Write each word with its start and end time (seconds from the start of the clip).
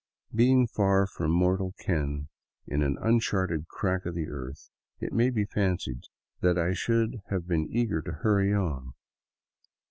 Being 0.33 0.65
far 0.65 1.05
from 1.05 1.29
mortal 1.29 1.75
ken 1.77 2.29
in 2.65 2.81
an 2.81 2.97
un 3.03 3.19
charted 3.19 3.67
crack 3.67 4.07
of 4.07 4.15
the 4.15 4.29
earth, 4.29 4.71
it 4.99 5.13
may 5.13 5.29
be 5.29 5.45
fancied 5.45 6.05
I 6.41 6.73
should 6.73 7.21
have 7.29 7.47
been 7.47 7.67
eager 7.71 8.01
to 8.01 8.11
hurry 8.13 8.51
on. 8.51 8.95